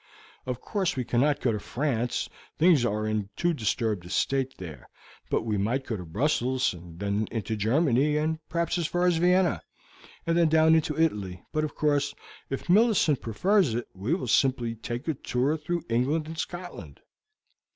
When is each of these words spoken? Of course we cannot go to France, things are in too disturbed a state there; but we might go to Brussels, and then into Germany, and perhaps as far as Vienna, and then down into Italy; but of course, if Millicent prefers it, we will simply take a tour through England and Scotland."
Of 0.47 0.59
course 0.61 0.95
we 0.95 1.03
cannot 1.03 1.41
go 1.41 1.51
to 1.51 1.59
France, 1.59 2.27
things 2.57 2.83
are 2.85 3.05
in 3.05 3.29
too 3.35 3.53
disturbed 3.53 4.03
a 4.03 4.09
state 4.09 4.55
there; 4.57 4.89
but 5.29 5.43
we 5.45 5.59
might 5.59 5.85
go 5.85 5.95
to 5.95 6.03
Brussels, 6.05 6.73
and 6.73 6.99
then 6.99 7.27
into 7.29 7.55
Germany, 7.55 8.17
and 8.17 8.39
perhaps 8.49 8.79
as 8.79 8.87
far 8.87 9.05
as 9.05 9.17
Vienna, 9.17 9.61
and 10.25 10.35
then 10.35 10.49
down 10.49 10.73
into 10.73 10.99
Italy; 10.99 11.43
but 11.53 11.63
of 11.63 11.75
course, 11.75 12.15
if 12.49 12.67
Millicent 12.67 13.21
prefers 13.21 13.75
it, 13.75 13.89
we 13.93 14.15
will 14.15 14.25
simply 14.27 14.73
take 14.73 15.07
a 15.07 15.13
tour 15.13 15.55
through 15.55 15.83
England 15.87 16.25
and 16.25 16.39
Scotland." 16.39 17.01